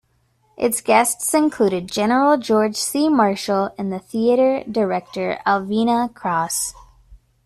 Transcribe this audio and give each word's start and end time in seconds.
Its 0.57 0.81
guests 0.81 1.31
included 1.31 1.87
General 1.87 2.35
George 2.35 2.75
C. 2.75 3.07
Marshall 3.07 3.69
and 3.77 4.03
theater 4.03 4.63
director 4.67 5.39
Alvina 5.45 6.11
Krause. 6.15 6.73